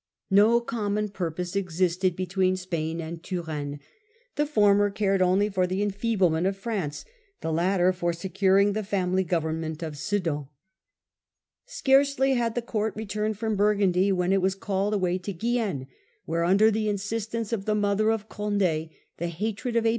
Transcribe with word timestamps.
No 0.31 0.59
common 0.61 1.09
purpose 1.09 1.55
existed 1.55 2.15
between 2.15 2.55
Spain 2.57 2.99
and 2.99 3.21
Turenne: 3.21 3.79
the 4.35 4.47
former 4.47 4.89
cared 4.89 5.21
only 5.21 5.47
for 5.47 5.67
the 5.67 5.83
enfeeblement 5.83 6.47
of 6.47 6.57
France; 6.57 7.05
the 7.41 7.53
latter 7.53 7.93
for 7.93 8.11
securing 8.11 8.73
the 8.73 8.83
family 8.83 9.23
government 9.23 9.83
of 9.83 9.93
S£dan. 9.93 10.47
Scarcely 11.67 12.33
had 12.33 12.55
the 12.55 12.63
court 12.63 12.95
returned 12.95 13.37
from 13.37 13.55
Burgundy, 13.55 14.11
when 14.11 14.33
it 14.33 14.41
was 14.41 14.55
called 14.55 14.95
away 14.95 15.19
to 15.19 15.33
Guienne, 15.33 15.85
where, 16.25 16.43
under 16.45 16.71
the 16.71 16.89
in 16.89 16.93
Revoit 16.93 16.93
in 16.93 16.97
sistance 17.19 17.53
of 17.53 17.65
the 17.65 17.75
mother 17.75 18.09
of 18.09 18.27
Condd, 18.27 18.89
the 19.17 19.27
hatred 19.27 19.75
of 19.75 19.83
Guienne. 19.83 19.89